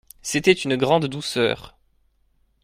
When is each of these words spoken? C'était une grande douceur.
C'était 0.23 0.51
une 0.53 0.77
grande 0.77 1.05
douceur. 1.05 1.77